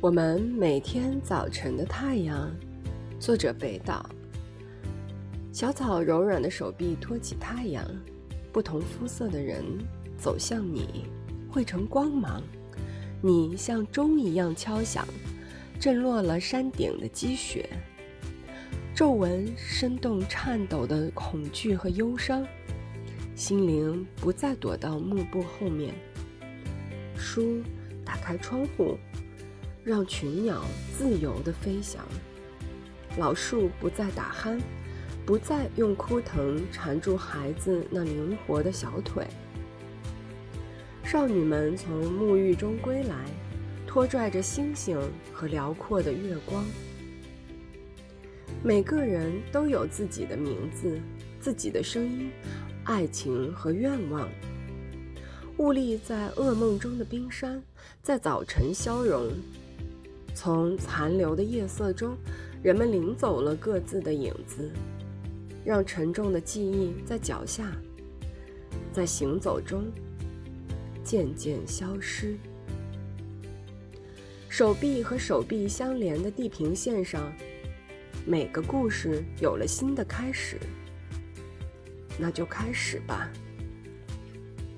[0.00, 2.48] 我们每天早晨的太阳，
[3.18, 4.08] 作者北岛。
[5.52, 7.84] 小草柔软的手臂托起太阳，
[8.52, 9.64] 不同肤色的人
[10.16, 11.06] 走向你，
[11.50, 12.40] 汇成光芒。
[13.20, 15.04] 你像钟一样敲响，
[15.80, 17.68] 震落了山顶的积雪。
[18.94, 22.46] 皱纹生动颤抖的恐惧和忧伤，
[23.34, 25.92] 心灵不再躲到幕布后面。
[27.16, 27.60] 书
[28.04, 28.96] 打开窗户。
[29.88, 30.62] 让群鸟
[30.98, 32.04] 自由地飞翔，
[33.16, 34.60] 老树不再打鼾，
[35.24, 39.26] 不再用枯藤缠住孩子那灵活的小腿。
[41.02, 43.24] 少女们从沐浴中归来，
[43.86, 45.00] 拖拽着星星
[45.32, 46.62] 和辽阔的月光。
[48.62, 51.00] 每个人都有自己的名字，
[51.40, 52.30] 自己的声音，
[52.84, 54.28] 爱情和愿望。
[55.56, 57.62] 兀立在噩梦中的冰山，
[58.02, 59.32] 在早晨消融。
[60.34, 62.16] 从残留的夜色中，
[62.62, 64.70] 人们领走了各自的影子，
[65.64, 67.72] 让沉重的记忆在脚下，
[68.92, 69.84] 在行走中
[71.02, 72.36] 渐渐消失。
[74.48, 77.32] 手臂和手臂相连的地平线上，
[78.26, 80.56] 每个故事有了新的开始。
[82.18, 83.30] 那就开始吧。